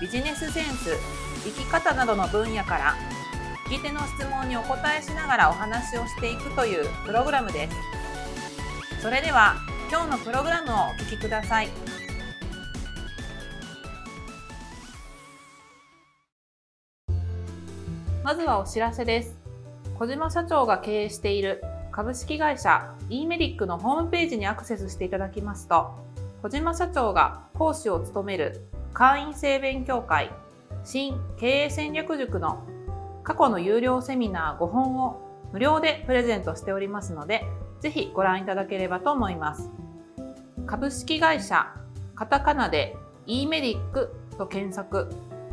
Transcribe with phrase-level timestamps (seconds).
[0.00, 0.96] ビジネスセンス
[1.44, 2.94] 生き方などの分野から
[3.66, 9.02] 聞き手の質問にお答えしながらお話をしていくというプログラムです。
[9.02, 9.56] それでは
[9.90, 11.68] 今日のプログラムをお聞きください。
[18.22, 19.36] まずはお知らせです。
[19.98, 25.98] 小島社長が経営している株式会社 e メディックのホームページにアクセスしていただきますと
[26.42, 30.30] 小島社長が講師を務める会員制勉強会
[30.84, 32.66] 新経営戦略塾の
[33.22, 35.20] 過去の有料セミナー5本を
[35.52, 37.44] 無料でプレゼントしておりますので、
[37.80, 39.70] ぜひご覧いただければと思います。
[40.66, 41.74] 株式会社
[42.14, 45.08] カタカナで e メディックと検索、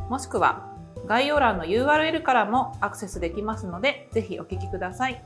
[0.09, 0.73] もしくは
[1.05, 5.23] 概要欄の URL からもアクセスできますので、ぜひお聞きください。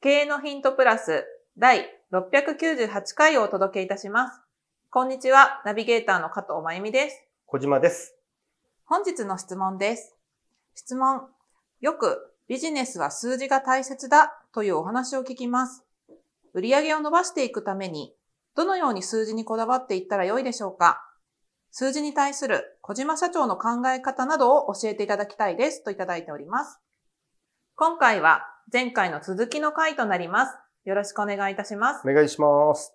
[0.00, 1.24] 経営のヒントプラス
[1.58, 4.40] 第698回をお届けいたします。
[4.88, 7.26] こんにちは、ナビゲーターの加藤真由美です。
[7.44, 8.16] 小島です。
[8.86, 10.16] 本日の質問です。
[10.74, 11.28] 質問。
[11.82, 15.84] よくビジネスは数字が大切だというお話を聞きます。
[16.54, 18.14] 売上を伸ばしていくために、
[18.56, 21.06] どのように数字にこだわっていったらよいでしょうか
[21.70, 26.80] 数字に対する小島社長の考え方などを教えていただきたいですといただいております。
[27.74, 30.56] 今回は前回の続きの回となります。
[30.84, 32.08] よろしくお願いいたします。
[32.08, 32.92] お願いします。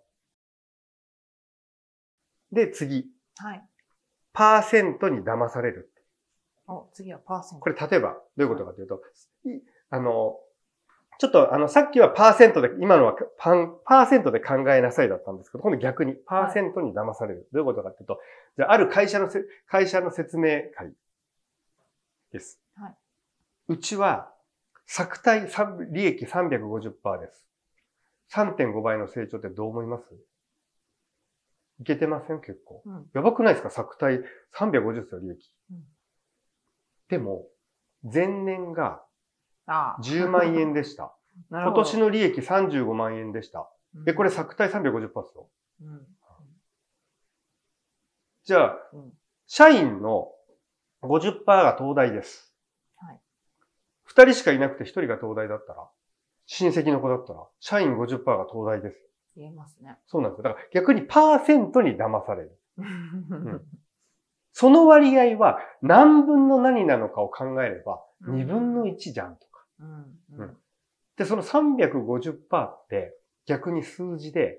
[2.51, 3.05] で、次。
[3.37, 3.63] はい。
[4.33, 5.91] パーセントに騙される。
[6.67, 7.63] お、次はパーセント。
[7.63, 9.01] これ例えば、どういうことかというと、
[9.89, 10.37] あの、
[11.19, 17.39] ちょっとあの、さっきはパーセントで、今のはパン、パーセントで考えなさいだったんですけど、今度逆にパーセントに騙される。
[17.39, 18.19] はい、どういうことかというと、
[18.57, 20.91] じゃあ、ある会社のせ、会社の説明会
[22.31, 22.59] です。
[22.75, 22.95] はい。
[23.69, 24.31] うちは、
[24.85, 25.49] 作体
[25.89, 27.47] 利益350%です。
[28.33, 30.03] 3.5倍の成長ってどう思います？
[31.79, 32.41] いけてません？
[32.41, 32.81] 結構。
[32.85, 33.69] うん、やばくないですか？
[33.69, 34.21] 作体
[34.55, 35.51] 350ですよ、利益。
[35.71, 35.83] うん、
[37.09, 37.47] でも、
[38.03, 39.03] 前年が
[39.67, 41.13] 10万円でした。
[41.51, 43.69] 今年の利益35万円でした。
[44.07, 45.49] え、これ作体350%ですよ。
[45.81, 46.07] うん、
[48.43, 48.77] じゃあ、
[49.45, 50.33] 社員の
[51.03, 52.55] 50%が東大です。
[52.97, 53.21] はい、
[54.09, 55.87] 2人しかいなくて1人が東大だったら、
[56.47, 58.97] 親戚の子だったら、社員50%が東大です。
[59.35, 59.97] 言えますね。
[60.07, 60.43] そうなんですよ。
[60.43, 62.59] だから逆にパーセントに騙される。
[62.77, 63.61] うん、
[64.53, 69.65] その割合は何分の何なのかを考えれば、2分の1じゃんとか。
[69.79, 70.57] うんうん、
[71.17, 73.15] で、その350%って
[73.45, 74.57] 逆に数字で、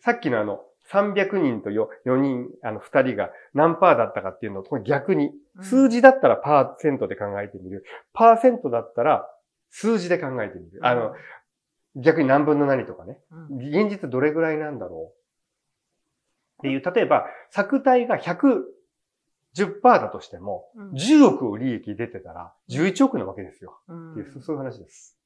[0.00, 0.60] さっきのあの、
[0.90, 5.30] 300人と 4, 4人、あの、2人が何パーだったかっていうのを逆に、
[5.62, 7.84] 数字だったらパーセントで考えてみる。
[8.12, 9.28] パーセントだったら
[9.78, 10.80] 数字で考えてみる。
[10.80, 11.14] あの、
[11.96, 13.18] 逆に何分の何とかね。
[13.50, 18.62] 現実どれぐらいなんだろうっていう、例えば、作体が110%
[19.82, 23.78] だとしても、10億を利益出てたら11億なわけですよ。
[23.84, 25.18] っていう、そういう話です。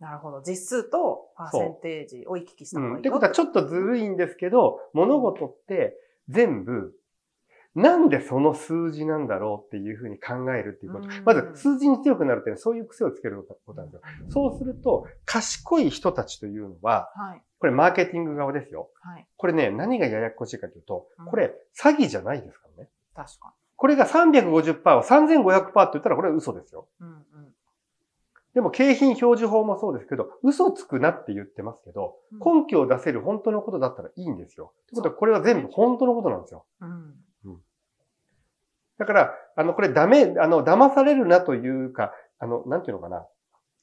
[0.00, 0.42] なるほど。
[0.42, 3.00] 実数とパーセンテージを行き来した方がいいよ、うん。
[3.00, 5.96] ってことはちょっとずるいんですけど、物事って
[6.28, 6.92] 全部
[7.76, 11.08] なんでその数字なんだろうっていうふうに考えるっていうこと。
[11.26, 14.02] まず、数字に強くなるっていうのはそういう癖をつけることなんですよ。
[14.30, 17.10] そうすると、賢い人たちというのは、
[17.58, 18.88] これマーケティング側ですよ。
[19.36, 22.90] これね、何がややこしいかというと、これ詐欺じゃないですからね。
[23.14, 23.54] 確かに。
[23.76, 26.88] これが350%を3500%って言ったらこれは嘘ですよ。
[26.98, 27.24] うんうん、
[28.54, 34.72] でも景品表示法もそうですけど、嘘つくなって言ってますけど、根拠を出せる本当のことだったらいいんですよ。
[34.84, 36.64] ってことはこれは全部本当のことなんですよ。
[36.80, 37.14] うん
[38.98, 43.26] だから、あの、これダメ、あの、騙されるなというか、あの、なんていうのかな。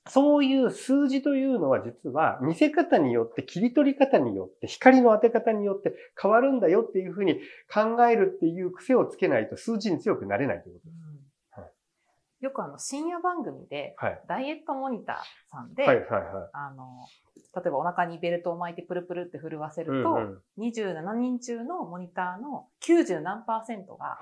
[0.10, 7.40] そういう数字というのは実は見せ方によって、切り取り方によって、光の当て方によって変わるんだよっていうふうに
[7.74, 10.90] 考えるっていう癖をつけないと数字に強くなれないということ。
[10.90, 11.62] です。
[11.62, 13.96] はい、よくあの深夜番組で、
[14.28, 17.08] ダイエットモニターさんで、あの、
[17.56, 20.20] 例えばお腹にベルトを巻いてプルプルって震わせると、うんう
[20.58, 24.18] ん、27人中のモニターの90何パーセントが、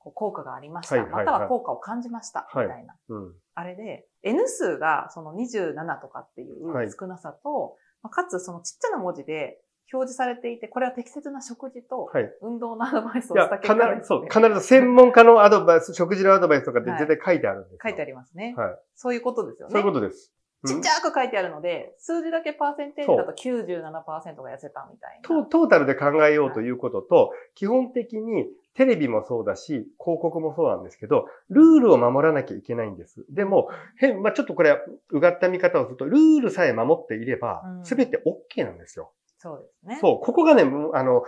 [0.00, 3.34] 効果がありました、はいはいはい、または効果を感じました、みたいな、うん。
[3.54, 9.60] あれで、N 数がその27とかっていう少なさと、はい、かつそのちっちゃな文字で
[9.92, 12.30] 表示されていて、これは適切な食事とはい。
[12.42, 17.78] 運動のアドバイスをした必結果です、ず、そう、必ず専門家のアドバイス、 食事のアドバイスとかってはい絶対書いてあるんですよ。
[17.82, 18.54] 書いてありますね。
[18.56, 18.78] はい。
[18.94, 19.72] そういうことですよね。
[19.72, 20.32] そういうことです。
[20.66, 25.28] ちっちゃく書いてあるので、数字だけパーセンテージだと97%が痩せたみたいな。
[25.28, 33.24] トトータルで考えようということと、基本的にテレビもそうだし、広告もそうなんですけど、ルールを守らなきゃいけないんです。
[33.28, 34.78] でも、変、まあ、ちょっとこれ、
[35.10, 39.12] うがった見方をすると、ルールさえ守っていればう、んすべて OK なんですよ。
[39.38, 39.98] そうですね。
[40.00, 41.24] そう、ここがね、あの、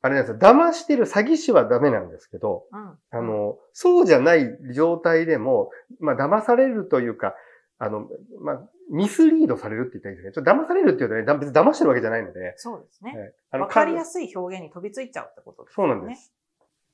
[0.00, 2.98] あれなんですよ、騙してる詐欺師はダメなんですけど、うん。
[3.10, 5.70] あの、そうじゃない状態でも、
[6.00, 7.34] まあ、騙されるというか、
[7.78, 8.08] あの、
[8.40, 10.32] まあ、ミスリードされるって言ったらいいですね。
[10.32, 13.34] ちょっと騙されるっていうとね、だ別に騙してるわけじゃないので、そうですね。
[13.50, 15.92] はいかりやすい表現に飛びついちゃうってことですよね。
[15.94, 16.32] そうなんです。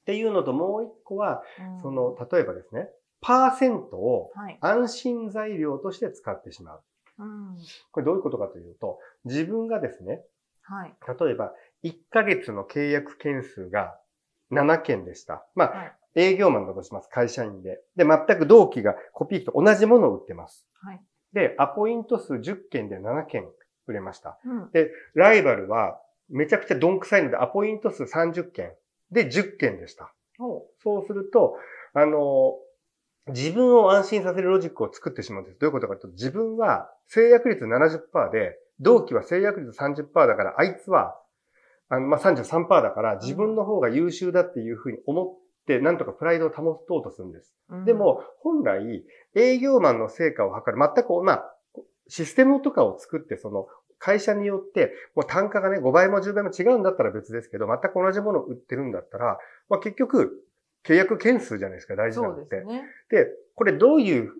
[0.09, 2.89] っていうのともう一個は、うんその、例えばですね、
[3.21, 4.57] パーセントをはい。
[4.63, 6.83] 安心材料として使ってしまう。
[7.19, 7.59] うん。
[7.91, 10.23] これどういうことかというと、自分がですね、
[10.63, 10.95] はい。
[11.21, 11.53] 例えば、
[11.85, 13.99] 1ヶ月の契約件数が
[14.51, 15.47] 7件でした。
[15.55, 17.09] まあ、はい営業マンだとします。
[17.11, 17.79] 会社員で。
[17.95, 20.67] で、全く同期がコピー機と同じものを売ってます。
[20.83, 21.01] はい。
[21.33, 23.45] で、アポイント数10件で7件
[23.87, 24.37] 売れました。
[24.45, 24.71] うん。
[25.15, 28.73] ライバルはめちゃくちゃどんくさいので、アポイント数30件
[29.11, 30.13] で10件でした。
[30.83, 31.57] そうすると、
[31.95, 32.55] あの、
[33.29, 35.59] 自分を安心させるロジックを作ってしまうんです。
[35.59, 41.17] どういうことかというと、自分は制約率70%で、同期は制約率30%だから、あいつは、
[41.89, 45.27] あの、まあ、33%だから、自分の方が優秀だっていうふうに思っ
[45.67, 47.55] て、なんとかプライドを保とうとするんです。
[47.71, 49.05] うんでも、本来、
[49.35, 51.55] 営業マンの成果を測る、全く、まあ、
[52.09, 53.67] システムとかを作って、その、
[53.99, 60.45] 会社によって、もう単価がね、5倍も10倍も違うんだったら別ですけど、全く同じものを売ってるんだったら、まあ結局、
[60.85, 62.57] 契約件数じゃないですか、大事なのって。
[62.57, 62.85] ですね。
[63.11, 64.33] で、これどういう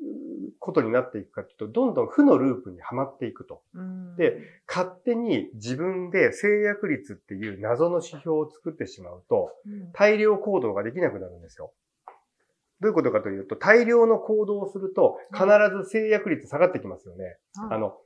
[0.59, 3.63] ことになっていくかというと、どんどん負のループにはまっていくと。
[3.75, 11.73] うんで、勝手に自分で制約率っていう謎の指標を作ってしまうと、うん大量行動ができなくなるんですよ。
[12.81, 15.47] どういうことかというと、大量の行動をすると、必
[15.85, 17.25] ず制約率下がってきますよね。
[17.25, 17.37] はい
[17.73, 17.99] あの、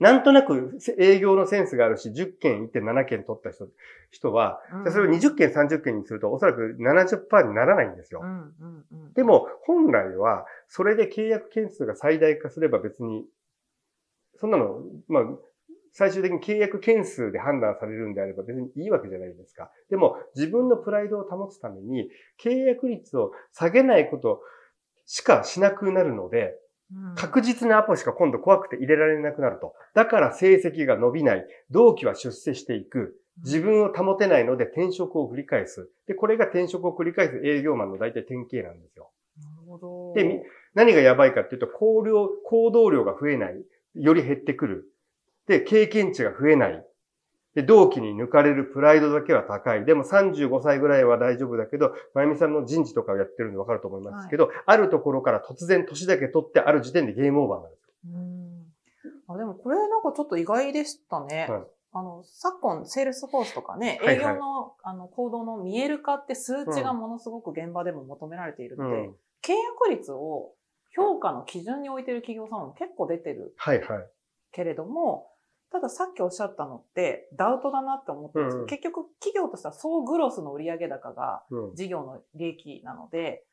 [0.00, 3.68] なんとなく営業のセンスがあるし、10件行って7件取った人
[4.10, 8.26] 人は、うんじゃあそれを20件、30件にすると、おそらく70%にならないんですよう。
[8.26, 13.24] んうんうんでも、本来は、それで契約件数が最大化すれば別に、
[14.36, 15.24] そんなの、まあ、
[15.92, 19.72] 最終的に契約件数で判断されるんであれば別にいいわけじゃないですか。
[19.90, 22.08] でも、自分のプライドを保つために、
[22.40, 24.42] 契約率を下げないこと
[25.06, 26.67] しかしなくなるので、うん
[27.16, 29.74] 確実なアポしか今度怖くて入れられなくなると。
[29.94, 31.46] だから成績が伸びない。
[31.70, 33.20] 同期は出世していく。
[33.44, 35.88] 自分を保てないので転職を繰り返す。
[36.06, 39.10] で、これが転職を繰り返す営業マンの大体典型なんですよ。
[39.36, 40.12] なるほど。
[40.14, 40.40] でみ
[40.74, 42.02] 何がやばいかっていうと、行
[42.72, 43.62] 動量が増えない。
[43.94, 44.84] より減ってくる。
[45.46, 46.84] で、経験値が増えない。
[47.54, 49.84] で、同期に抜かれるプライドだけは高い。
[49.84, 57.92] でも35歳ぐらいは大丈夫だけど、まゆみさんの人事とかをやってるんでわかると思いますけど、あるところから突然年だけ取ってある時点でゲームオーバーなんですよ。
[58.14, 58.48] うん
[59.30, 61.46] あでもこれなんかちょっと意外でしたね。
[61.48, 69.04] はいあの、昨今、セールスフォースとかね、はいはい営業の、あの行動の見える化って数値がものすごく現場でも求められているので、うん。
[69.42, 70.52] 契約率を
[70.94, 74.06] 評価の基準に置いてる企業さんも結構出てるはいはい。
[74.52, 75.30] けれども、
[75.70, 78.54] たださっきおっしゃったのってダウトだなって思ってるんです。
[78.54, 78.66] けど、うん。
[78.68, 81.74] 結局企業としては総グロスの売上高がうん。
[81.74, 83.44] 事業の利益なので、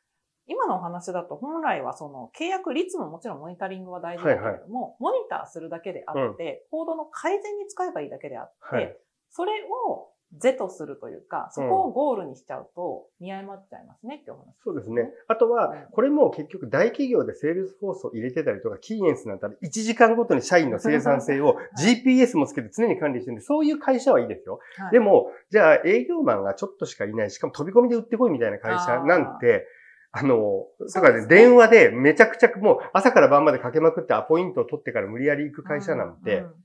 [0.48, 8.98] 今のお話だと本来はその契約率ももちろんモニタリングは大事だけれども、モニターするだけであって、行動の改善に使えばいいだけであって、はい。
[9.32, 9.52] それ
[9.90, 14.34] を是とするというか、そこをゴールにしちゃうと見誤っちゃいますねってい。
[14.64, 15.10] そうですね。
[15.28, 24.60] あとはうん、これも結局大企業でセールスフォースを入れてたりとか、キーエンスなんたら1時間ごとに社員の生産性を GPS もつけて常に管理してるんで、そういう会社はいいですよ。
[24.78, 24.92] はい。
[24.92, 29.68] でも、じゃあ営業マンがちょっとしかいない、しかも飛び込みで売ってこいみたいな会社なんて、
[30.12, 36.56] あの、だからね、ね電話でめちゃくちゃもう朝から晩までかけまくってアポイントを取ってから無理やり行く会社なんて、うう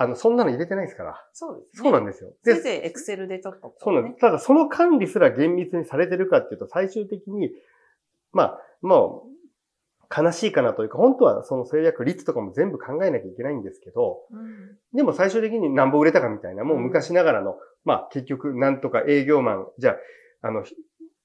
[0.00, 1.22] あの、そんなの入れてないですから。
[1.34, 1.82] そうですね。
[1.82, 2.32] そうなんですよ。
[2.42, 4.20] せいぜいエクセルでちょっとこねそうなんです。
[4.22, 7.50] ただ、その管理すら厳密にされてるかっていうと、最終的に、
[8.32, 19.96] まあ、もう、悲しいかなというか、本当はその制約率とかも全部考えなきゃいけないんですけど、うんでも最終的に何本売れたかみたいな、もう昔ながらの、まあ結局なんとか営業マン、じゃ
[20.42, 20.64] あ、あの、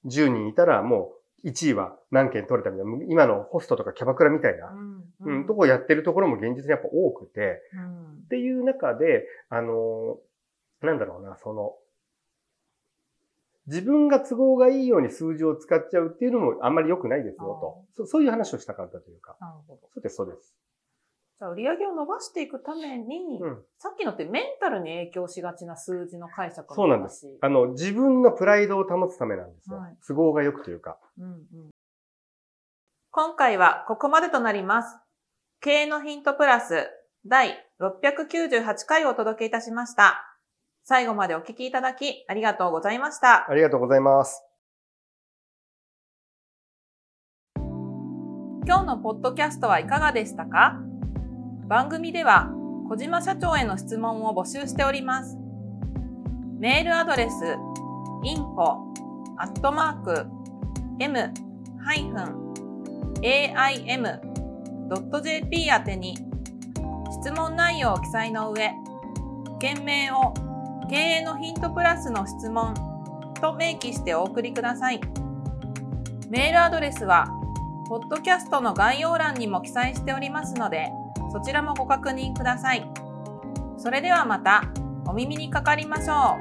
[0.06, 1.14] 10人いたらも
[1.44, 10.18] う1位は何件取れたみたいな、今のホストとかキャバクラみたいな、うんうん、とこをやってるところも現実にやっぱ多くて、うんっていう中で、あのー
[10.86, 11.74] なんだろうな、その、
[13.68, 18.06] 自分が都合がいいように数字を使っちゃうっていうのもあんまり良くないですよと。
[18.06, 19.36] そそういう話をしたかったというか。
[19.42, 19.90] なるほど。
[19.92, 20.54] そうです、そうです。
[21.40, 27.28] じゃあ売り上げを伸ばしていくために、うんさっきのってメンタルに影響しがちな数字の解釈そうなんです。
[27.42, 29.78] あの、自分のプライドを保つためなんですよ。
[29.78, 31.00] はい都合が良くというか。
[31.18, 31.70] うんうん
[33.12, 34.98] 今回はここまでとなります。
[35.62, 36.88] 経営のヒントプラス
[37.26, 40.38] 第698回をお届けいたしました。
[40.84, 43.50] 最後までお聞きいただきありがとうございました。
[43.50, 44.44] ありがとうございます。
[48.68, 50.80] 今日のポッドキャストはいかがでしたか？
[51.68, 52.52] 番組では
[52.90, 55.36] 小島社長への質問を募集しております。
[56.60, 57.34] メールアドレス
[58.24, 58.94] info
[64.90, 66.18] .jp 宛てに
[67.22, 68.72] 質問内容を記載の上、
[69.60, 70.34] 件名を
[70.90, 72.74] 経営のヒントプラスの質問
[73.42, 75.00] と明記してお送りください。
[76.30, 77.28] メールアドレスは
[77.88, 80.92] ポッドキャストの概要欄にも記載しておりますので、
[81.32, 82.88] そちらもご確認ください。
[83.78, 84.64] それではまた
[85.08, 86.38] お耳にかかりましょ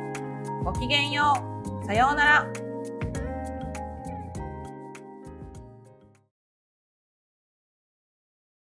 [0.63, 0.65] う。
[0.65, 1.35] ごきげんよ
[1.83, 1.87] う。
[1.87, 2.64] さようなら。